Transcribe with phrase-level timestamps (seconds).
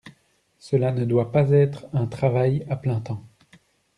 [0.57, 3.23] Cela ne doit pas être un travail à plein temps.